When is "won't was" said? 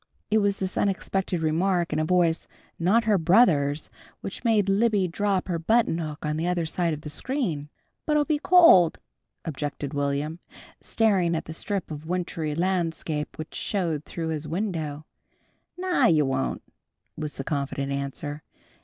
16.25-17.35